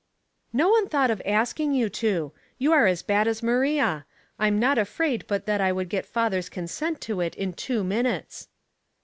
[0.51, 2.31] "No one thought of asking you to.
[2.57, 4.07] You are as bad as Maria.
[4.39, 8.47] Tm not afraid but that I could get father's consent to it in two minutes."